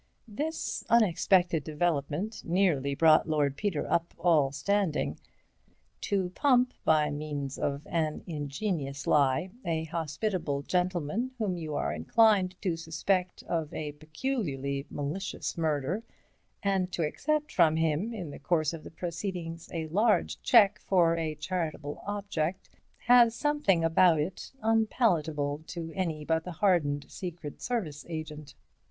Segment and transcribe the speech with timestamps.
[0.27, 5.19] This unexpected development nearly brought Lord Peter up all standing.
[6.09, 12.59] To pump, by means of an ingenious lie, a hospitable gentleman whom you are inclined
[12.63, 16.01] to suspect of a peculiarly malicious murder,
[16.63, 21.15] and to accept from him in the course of the proceedings a large cheque for
[21.15, 22.71] a charitable object,
[23.05, 28.55] has something about it unpalatable to any but the hardened Secret Service agent.